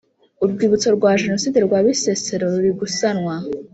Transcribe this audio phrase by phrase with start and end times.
[0.43, 3.35] Urwibutso rwa Jenoside rwa Bisesero rurigusanwa.